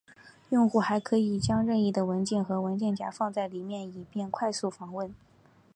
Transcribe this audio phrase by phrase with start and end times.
[0.49, 5.13] 用户还可以将任意的文件和文件夹放在里面以便快速访问。